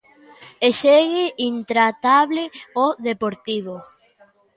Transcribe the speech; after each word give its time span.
E 0.67 0.69
segue 0.81 1.25
intratable 1.51 2.43
o 2.83 2.85
Deportivo. 3.07 3.75